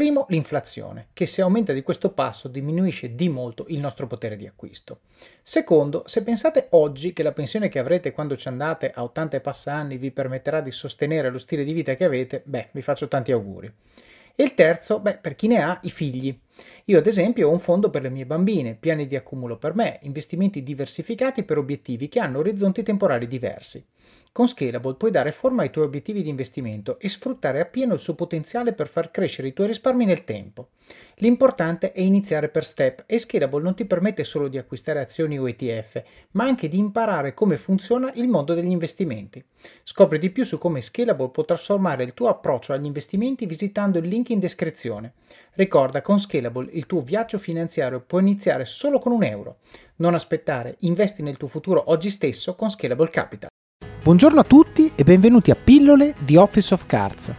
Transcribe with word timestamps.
Primo, 0.00 0.24
l'inflazione, 0.30 1.08
che 1.12 1.26
se 1.26 1.42
aumenta 1.42 1.74
di 1.74 1.82
questo 1.82 2.12
passo 2.12 2.48
diminuisce 2.48 3.14
di 3.14 3.28
molto 3.28 3.66
il 3.68 3.80
nostro 3.80 4.06
potere 4.06 4.34
di 4.34 4.46
acquisto. 4.46 5.00
Secondo, 5.42 6.04
se 6.06 6.22
pensate 6.22 6.68
oggi 6.70 7.12
che 7.12 7.22
la 7.22 7.32
pensione 7.32 7.68
che 7.68 7.78
avrete 7.78 8.10
quando 8.10 8.34
ci 8.34 8.48
andate 8.48 8.90
a 8.90 9.02
80 9.02 9.36
e 9.36 9.40
passa 9.40 9.74
anni 9.74 9.98
vi 9.98 10.10
permetterà 10.10 10.62
di 10.62 10.70
sostenere 10.70 11.28
lo 11.28 11.36
stile 11.36 11.64
di 11.64 11.74
vita 11.74 11.92
che 11.96 12.04
avete, 12.04 12.40
beh, 12.42 12.68
vi 12.72 12.80
faccio 12.80 13.08
tanti 13.08 13.30
auguri. 13.30 13.70
E 14.34 14.42
il 14.42 14.54
terzo, 14.54 15.00
beh, 15.00 15.18
per 15.18 15.34
chi 15.34 15.48
ne 15.48 15.62
ha, 15.62 15.78
i 15.82 15.90
figli. 15.90 16.34
Io 16.86 16.98
ad 16.98 17.06
esempio 17.06 17.48
ho 17.48 17.52
un 17.52 17.60
fondo 17.60 17.90
per 17.90 18.02
le 18.02 18.10
mie 18.10 18.26
bambine, 18.26 18.74
piani 18.74 19.06
di 19.06 19.16
accumulo 19.16 19.56
per 19.56 19.74
me, 19.74 19.98
investimenti 20.02 20.62
diversificati 20.62 21.44
per 21.44 21.58
obiettivi 21.58 22.08
che 22.08 22.20
hanno 22.20 22.38
orizzonti 22.38 22.82
temporali 22.82 23.26
diversi. 23.26 23.84
Con 24.32 24.46
Scalable 24.46 24.94
puoi 24.94 25.10
dare 25.10 25.32
forma 25.32 25.62
ai 25.62 25.70
tuoi 25.70 25.86
obiettivi 25.86 26.22
di 26.22 26.28
investimento 26.28 27.00
e 27.00 27.08
sfruttare 27.08 27.60
appieno 27.60 27.94
il 27.94 27.98
suo 27.98 28.14
potenziale 28.14 28.72
per 28.72 28.86
far 28.86 29.10
crescere 29.10 29.48
i 29.48 29.52
tuoi 29.52 29.66
risparmi 29.66 30.04
nel 30.04 30.22
tempo. 30.22 30.68
L'importante 31.16 31.90
è 31.90 32.00
iniziare 32.00 32.48
per 32.48 32.64
step 32.64 33.02
e 33.06 33.18
Scalable 33.18 33.62
non 33.62 33.74
ti 33.74 33.84
permette 33.84 34.22
solo 34.22 34.46
di 34.46 34.56
acquistare 34.56 35.00
azioni 35.00 35.36
o 35.36 35.48
ETF, 35.48 36.02
ma 36.32 36.44
anche 36.44 36.68
di 36.68 36.78
imparare 36.78 37.34
come 37.34 37.56
funziona 37.56 38.12
il 38.14 38.28
mondo 38.28 38.54
degli 38.54 38.70
investimenti. 38.70 39.44
Scopri 39.82 40.20
di 40.20 40.30
più 40.30 40.44
su 40.44 40.58
come 40.58 40.80
Scalable 40.80 41.30
può 41.30 41.44
trasformare 41.44 42.04
il 42.04 42.14
tuo 42.14 42.28
approccio 42.28 42.72
agli 42.72 42.86
investimenti 42.86 43.46
visitando 43.46 43.98
il 43.98 44.06
link 44.06 44.30
in 44.30 44.38
descrizione. 44.38 45.14
Ricorda, 45.60 46.00
con 46.00 46.18
Scalable 46.18 46.70
il 46.72 46.86
tuo 46.86 47.02
viaggio 47.02 47.36
finanziario 47.36 48.00
può 48.00 48.18
iniziare 48.18 48.64
solo 48.64 48.98
con 48.98 49.12
un 49.12 49.22
euro. 49.22 49.58
Non 49.96 50.14
aspettare, 50.14 50.76
investi 50.80 51.22
nel 51.22 51.36
tuo 51.36 51.48
futuro 51.48 51.90
oggi 51.90 52.08
stesso 52.08 52.54
con 52.54 52.70
Scalable 52.70 53.10
Capital. 53.10 53.50
Buongiorno 54.02 54.40
a 54.40 54.44
tutti 54.44 54.90
e 54.94 55.04
benvenuti 55.04 55.50
a 55.50 55.56
Pillole 55.62 56.14
di 56.24 56.36
Office 56.36 56.72
of 56.72 56.86
Cards. 56.86 57.30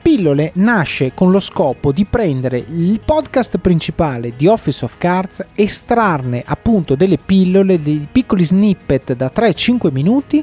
Pillole 0.00 0.52
nasce 0.54 1.12
con 1.12 1.30
lo 1.30 1.40
scopo 1.40 1.92
di 1.92 2.06
prendere 2.06 2.56
il 2.56 2.98
podcast 3.04 3.58
principale 3.58 4.32
di 4.34 4.46
Office 4.46 4.86
of 4.86 4.96
Cards, 4.96 5.44
estrarne 5.54 6.42
appunto 6.46 6.94
delle 6.94 7.18
pillole, 7.18 7.78
dei 7.78 8.08
piccoli 8.10 8.44
snippet 8.44 9.12
da 9.12 9.30
3-5 9.30 9.92
minuti 9.92 10.42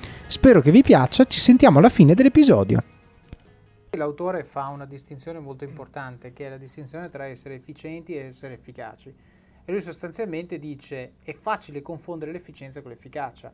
Spero 0.31 0.61
che 0.61 0.71
vi 0.71 0.81
piaccia, 0.81 1.25
ci 1.25 1.41
sentiamo 1.41 1.79
alla 1.79 1.89
fine 1.89 2.13
dell'episodio. 2.13 2.81
L'autore 3.97 4.45
fa 4.45 4.69
una 4.69 4.85
distinzione 4.85 5.39
molto 5.39 5.65
importante, 5.65 6.31
che 6.31 6.45
è 6.45 6.49
la 6.49 6.57
distinzione 6.57 7.09
tra 7.09 7.25
essere 7.25 7.55
efficienti 7.55 8.15
e 8.15 8.27
essere 8.27 8.53
efficaci. 8.53 9.13
E 9.65 9.71
lui 9.73 9.81
sostanzialmente 9.81 10.57
dice 10.57 11.15
è 11.21 11.33
facile 11.33 11.81
confondere 11.81 12.31
l'efficienza 12.31 12.81
con 12.81 12.91
l'efficacia. 12.91 13.53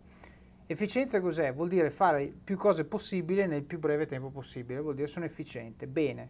Efficienza 0.68 1.20
cos'è? 1.20 1.52
Vuol 1.52 1.70
dire 1.70 1.90
fare 1.90 2.32
più 2.44 2.56
cose 2.58 2.86
possibile 2.86 3.48
nel 3.48 3.64
più 3.64 3.80
breve 3.80 4.06
tempo 4.06 4.30
possibile, 4.30 4.80
vuol 4.80 4.94
dire 4.94 5.08
sono 5.08 5.26
efficiente. 5.26 5.88
Bene, 5.88 6.30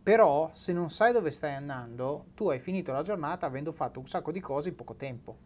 però 0.00 0.48
se 0.52 0.72
non 0.72 0.90
sai 0.90 1.12
dove 1.12 1.32
stai 1.32 1.54
andando, 1.54 2.26
tu 2.34 2.48
hai 2.50 2.60
finito 2.60 2.92
la 2.92 3.02
giornata 3.02 3.46
avendo 3.46 3.72
fatto 3.72 3.98
un 3.98 4.06
sacco 4.06 4.30
di 4.30 4.38
cose 4.38 4.68
in 4.68 4.76
poco 4.76 4.94
tempo. 4.94 5.36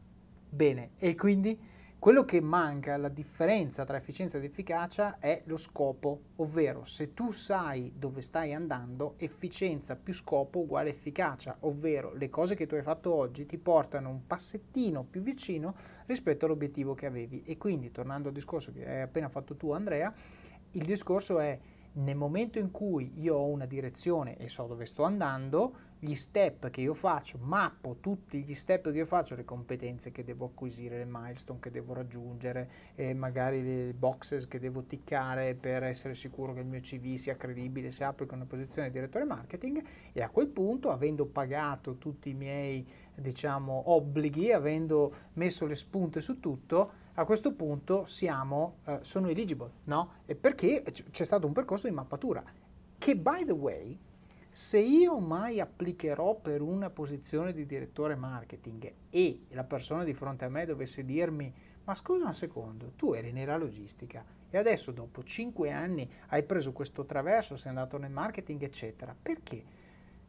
Bene, 0.50 0.90
e 0.98 1.14
quindi 1.14 1.58
quello 2.02 2.24
che 2.24 2.40
manca, 2.40 2.96
la 2.96 3.08
differenza 3.08 3.84
tra 3.84 3.96
efficienza 3.96 4.36
ed 4.36 4.42
efficacia 4.42 5.20
è 5.20 5.42
lo 5.44 5.56
scopo, 5.56 6.30
ovvero 6.38 6.82
se 6.84 7.14
tu 7.14 7.30
sai 7.30 7.92
dove 7.94 8.22
stai 8.22 8.52
andando, 8.54 9.14
efficienza 9.18 9.94
più 9.94 10.12
scopo 10.12 10.58
uguale 10.58 10.90
efficacia, 10.90 11.58
ovvero 11.60 12.12
le 12.12 12.28
cose 12.28 12.56
che 12.56 12.66
tu 12.66 12.74
hai 12.74 12.82
fatto 12.82 13.14
oggi 13.14 13.46
ti 13.46 13.56
portano 13.56 14.08
un 14.08 14.26
passettino 14.26 15.04
più 15.04 15.22
vicino 15.22 15.76
rispetto 16.06 16.46
all'obiettivo 16.46 16.94
che 16.94 17.06
avevi. 17.06 17.44
E 17.44 17.56
quindi, 17.56 17.92
tornando 17.92 18.26
al 18.26 18.34
discorso 18.34 18.72
che 18.72 18.84
hai 18.84 19.02
appena 19.02 19.28
fatto 19.28 19.54
tu 19.54 19.70
Andrea, 19.70 20.12
il 20.72 20.84
discorso 20.84 21.38
è 21.38 21.56
nel 21.94 22.16
momento 22.16 22.58
in 22.58 22.70
cui 22.70 23.12
io 23.16 23.36
ho 23.36 23.46
una 23.48 23.66
direzione 23.66 24.36
e 24.36 24.48
so 24.48 24.66
dove 24.66 24.86
sto 24.86 25.02
andando, 25.02 25.90
gli 26.04 26.14
step 26.16 26.68
che 26.70 26.80
io 26.80 26.94
faccio, 26.94 27.38
mappo 27.40 27.98
tutti 28.00 28.42
gli 28.42 28.54
step 28.54 28.90
che 28.90 28.98
io 28.98 29.06
faccio, 29.06 29.36
le 29.36 29.44
competenze 29.44 30.10
che 30.10 30.24
devo 30.24 30.46
acquisire, 30.46 30.98
le 30.98 31.04
milestone 31.06 31.60
che 31.60 31.70
devo 31.70 31.94
raggiungere, 31.94 32.70
eh, 32.96 33.14
magari 33.14 33.62
le 33.62 33.92
boxes 33.92 34.48
che 34.48 34.58
devo 34.58 34.82
ticcare 34.82 35.54
per 35.54 35.84
essere 35.84 36.16
sicuro 36.16 36.54
che 36.54 36.60
il 36.60 36.66
mio 36.66 36.80
CV 36.80 37.14
sia 37.14 37.36
credibile 37.36 37.92
se 37.92 38.02
applico 38.02 38.34
una 38.34 38.46
posizione 38.46 38.88
di 38.88 38.94
direttore 38.94 39.24
marketing 39.24 39.80
e 40.12 40.22
a 40.22 40.28
quel 40.30 40.48
punto, 40.48 40.90
avendo 40.90 41.26
pagato 41.26 41.98
tutti 41.98 42.30
i 42.30 42.34
miei 42.34 42.84
diciamo, 43.14 43.90
obblighi, 43.92 44.50
avendo 44.50 45.14
messo 45.34 45.66
le 45.66 45.76
spunte 45.76 46.20
su 46.20 46.40
tutto, 46.40 47.01
a 47.14 47.24
questo 47.24 47.52
punto 47.52 48.04
siamo, 48.06 48.78
eh, 48.86 48.98
sono 49.02 49.28
eligible, 49.28 49.70
no? 49.84 50.14
E 50.26 50.34
perché 50.34 50.82
c'è 51.10 51.24
stato 51.24 51.46
un 51.46 51.52
percorso 51.52 51.86
di 51.86 51.94
mappatura 51.94 52.42
che, 52.96 53.16
by 53.16 53.44
the 53.44 53.52
way, 53.52 53.98
se 54.48 54.78
io 54.78 55.18
mai 55.18 55.60
applicherò 55.60 56.34
per 56.34 56.60
una 56.60 56.90
posizione 56.90 57.52
di 57.52 57.64
direttore 57.64 58.14
marketing 58.14 58.92
e 59.10 59.46
la 59.50 59.64
persona 59.64 60.04
di 60.04 60.12
fronte 60.12 60.44
a 60.44 60.48
me 60.48 60.66
dovesse 60.66 61.04
dirmi 61.04 61.52
ma 61.84 61.94
scusa 61.94 62.26
un 62.26 62.34
secondo, 62.34 62.92
tu 62.94 63.12
eri 63.12 63.32
nella 63.32 63.56
logistica 63.56 64.24
e 64.48 64.58
adesso 64.58 64.92
dopo 64.92 65.24
5 65.24 65.72
anni 65.72 66.08
hai 66.28 66.42
preso 66.44 66.72
questo 66.72 67.04
traverso, 67.06 67.56
sei 67.56 67.70
andato 67.70 67.96
nel 67.98 68.10
marketing, 68.10 68.62
eccetera. 68.62 69.16
Perché? 69.20 69.64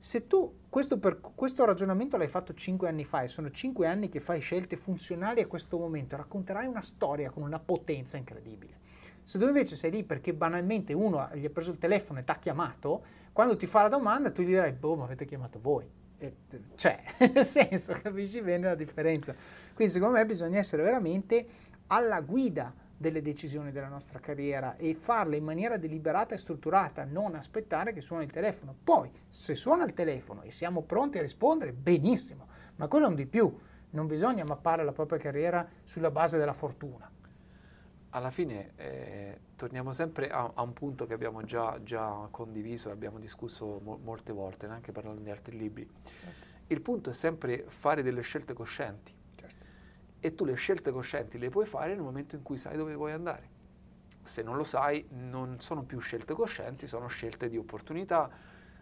Se 0.04 0.28
tu 0.28 0.64
questo, 0.68 1.00
per, 1.00 1.22
questo 1.22 1.64
ragionamento 1.64 2.18
l'hai 2.18 2.28
fatto 2.28 2.54
5 2.54 2.90
anni 2.90 3.06
fa 3.06 3.22
e 3.22 3.30
sono 3.30 3.50
5 3.50 3.88
anni 3.88 4.10
che 4.10 4.20
fai 4.20 4.42
scelte 4.42 4.76
funzionali 4.76 5.40
a 5.40 5.48
questo 5.48 5.78
momento, 5.78 6.18
racconterai 6.18 6.68
una 6.68 6.82
storia 6.82 7.30
con 7.30 7.42
una 7.42 7.58
potenza 7.58 8.18
incredibile. 8.18 8.80
Se 9.24 9.40
tu 9.40 9.46
invece 9.46 9.78
sei 9.78 9.92
lì 9.92 10.04
perché 10.04 10.34
banalmente 10.34 10.92
uno 10.92 11.30
gli 11.36 11.46
ha 11.46 11.50
preso 11.50 11.72
il 11.72 11.78
telefono 11.78 12.20
e 12.20 12.26
ti 12.26 12.32
ha 12.32 12.36
chiamato, 12.36 13.02
quando 13.32 13.56
ti 13.56 13.66
fa 13.66 13.84
la 13.84 13.88
domanda 13.88 14.30
tu 14.30 14.42
gli 14.42 14.48
dirai, 14.48 14.74
boh, 14.74 14.98
ma 14.98 15.06
avete 15.06 15.24
chiamato 15.24 15.60
voi. 15.62 15.90
E, 16.18 16.36
cioè, 16.76 17.02
nel 17.34 17.46
senso, 17.46 17.94
capisci 17.94 18.42
bene 18.42 18.68
la 18.68 18.76
differenza. 18.76 19.34
Quindi 19.74 19.94
secondo 19.94 20.18
me 20.18 20.26
bisogna 20.26 20.58
essere 20.58 20.84
veramente 20.84 21.46
alla 21.88 22.20
guida 22.20 22.74
delle 23.04 23.22
decisioni 23.22 23.74
della 23.74 23.90
nostra 23.90 24.20
carriera 24.20 24.78
e 24.78 24.96
farle 24.96 25.36
in 25.36 25.44
maniera 25.44 25.76
deliberata 25.76 26.36
e 26.36 26.38
strutturata, 26.38 27.04
non 27.04 27.36
aspettare 27.36 27.92
che 27.92 28.00
suoni 28.00 28.24
il 28.24 28.32
telefono. 28.32 28.74
Poi, 28.82 29.12
se 29.28 29.56
suona 29.56 29.84
il 29.84 29.94
telefono 29.94 30.42
e 30.44 30.52
siamo 30.52 30.84
pronti 30.84 31.18
a 31.18 31.22
rispondere, 31.22 31.74
benissimo, 31.74 32.48
ma 32.78 32.88
quello 32.88 33.08
è 33.08 33.10
un 33.10 33.16
di 33.16 33.26
più. 33.26 33.54
Non 33.90 34.08
bisogna 34.08 34.46
mappare 34.46 34.86
la 34.86 34.94
propria 34.94 35.20
carriera 35.20 35.68
sulla 35.84 36.12
base 36.12 36.38
della 36.38 36.54
fortuna. 36.54 37.12
Alla 38.12 38.32
fine 38.32 38.72
eh, 38.78 39.40
torniamo 39.58 39.92
sempre 39.92 40.30
a, 40.30 40.52
a, 40.54 40.62
un 40.62 40.72
punto 40.72 41.06
che 41.06 41.14
abbiamo 41.14 41.44
già, 41.44 41.80
già 41.84 42.28
condiviso 42.32 42.88
e 42.88 42.94
abbiamo 42.94 43.20
discusso 43.20 43.82
mo- 43.84 44.00
molte 44.02 44.32
volte, 44.32 44.66
anche 44.68 44.94
parlando 44.94 45.22
di 45.22 45.30
altri 45.30 45.58
libri. 45.58 45.86
Certo. 46.04 46.46
Il 46.68 46.82
punto 46.82 47.10
è 47.10 47.14
sempre 47.14 47.66
fare 47.68 48.02
delle 48.02 48.22
scelte 48.22 48.54
coscienti 48.54 49.14
e 50.26 50.36
tu 50.36 50.46
le 50.46 50.54
scelte 50.54 50.92
coscienti 50.92 51.38
le 51.38 51.50
puoi 51.50 51.66
fare 51.66 51.90
nel 51.90 52.02
momento 52.02 52.38
in 52.38 52.44
cui 52.44 52.58
sai 52.58 52.78
dove 52.78 52.96
vuoi 52.96 53.12
andare. 53.12 53.50
Se 54.24 54.42
non 54.42 54.56
lo 54.56 54.64
sai, 54.64 55.06
non 55.10 55.60
sono 55.60 55.84
più 55.84 56.00
scelte 56.00 56.34
coscienti, 56.34 56.88
sono 56.88 57.08
scelte 57.08 57.50
di 57.50 57.58
opportunità, 57.58 58.30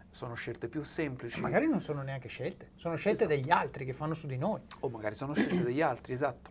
sono 0.08 0.34
scelte 0.34 0.68
più 0.68 0.84
semplici. 0.84 1.40
Magari 1.40 1.66
non 1.66 1.80
sono 1.80 2.02
neanche 2.02 2.28
scelte, 2.28 2.70
sono 2.76 2.94
scelte 2.94 3.24
esatto. 3.24 3.40
degli 3.40 3.50
altri 3.50 3.84
che 3.84 3.92
fanno 3.92 4.14
su 4.14 4.28
di 4.28 4.36
noi. 4.36 4.60
O 4.80 4.88
magari 4.88 5.16
sono 5.16 5.34
scelte 5.34 5.64
degli 5.64 5.80
altri, 5.80 6.12
esatto. 6.12 6.50